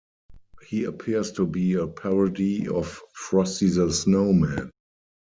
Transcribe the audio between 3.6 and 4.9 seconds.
the Snowman.